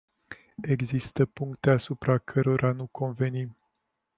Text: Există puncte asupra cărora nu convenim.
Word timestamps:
Există 0.61 1.25
puncte 1.25 1.71
asupra 1.71 2.17
cărora 2.17 2.71
nu 2.71 2.87
convenim. 2.87 3.57